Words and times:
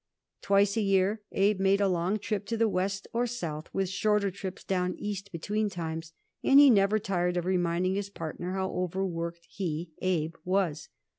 Twice 0.41 0.77
a 0.77 0.81
year 0.81 1.21
Abe 1.31 1.59
made 1.59 1.79
a 1.79 1.87
long 1.87 2.17
trip 2.17 2.47
to 2.47 2.57
the 2.57 2.67
West 2.67 3.07
or 3.13 3.27
South, 3.27 3.69
with 3.71 3.87
shorter 3.87 4.31
trips 4.31 4.63
down 4.63 4.95
East 4.97 5.31
between 5.31 5.69
times, 5.69 6.11
and 6.43 6.59
he 6.59 6.71
never 6.71 6.97
tired 6.97 7.37
of 7.37 7.45
reminding 7.45 7.93
his 7.93 8.09
partner 8.09 8.53
how 8.53 8.71
overworked 8.71 9.45
he, 9.47 9.91
Abe, 10.01 10.37
was. 10.43 10.89